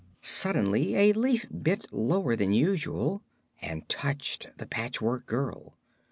[0.23, 3.21] Suddenly a leaf bent lower than usual
[3.61, 5.77] and touched the Patchwork Girl.